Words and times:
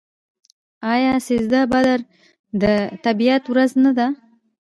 آیا 0.93 1.13
سیزده 1.27 1.61
بدر 1.71 1.99
د 2.61 2.63
طبیعت 3.05 3.43
ورځ 3.51 3.71
نه 3.85 3.91
ده؟ 3.97 4.07